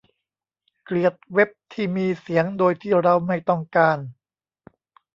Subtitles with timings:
[0.83, 3.97] เกลียดเว็บที่มีเสียงโดยที่เราไม่ต้องการ